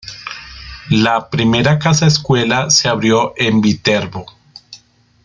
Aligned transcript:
La 0.89 1.29
primera 1.29 1.77
casa 1.77 2.07
escuela 2.07 2.71
se 2.71 2.87
abrió 2.87 3.33
en 3.37 3.61
Viterbo. 3.61 4.25